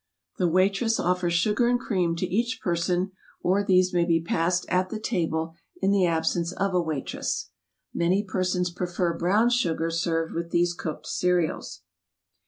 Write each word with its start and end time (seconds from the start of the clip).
The 0.39 0.47
waitress 0.47 0.99
offers 0.99 1.33
sugar 1.35 1.67
and 1.67 1.79
cream 1.79 2.15
to 2.15 2.25
each 2.25 2.59
person, 2.59 3.11
or 3.43 3.63
these 3.63 3.93
may 3.93 4.03
be 4.03 4.19
passed 4.19 4.65
at 4.67 4.89
the 4.89 4.99
table 4.99 5.53
in 5.79 5.91
the 5.91 6.07
absence 6.07 6.51
of 6.53 6.73
a 6.73 6.81
waitress. 6.81 7.51
Many 7.93 8.23
persons 8.23 8.71
prefer 8.71 9.15
brown 9.15 9.51
sugar 9.51 9.91
served 9.91 10.33
with 10.33 10.49
these 10.49 10.73
cooked 10.73 11.05
cereals. 11.05 11.83